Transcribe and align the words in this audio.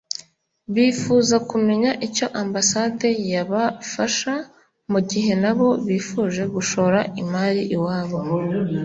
bifuza 0.73 1.35
kumenya 1.49 1.91
icyo 2.07 2.27
Ambasade 2.41 3.07
yabafasha 3.31 4.33
mu 4.91 4.99
gihe 5.09 5.31
nabo 5.43 5.67
bifuje 5.87 6.43
gushora 6.53 6.99
imari 7.21 7.63
iwabo 7.75 8.19